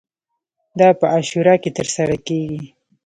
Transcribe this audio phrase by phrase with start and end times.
[0.79, 2.61] دا په عاشورا کې ترسره کیږي.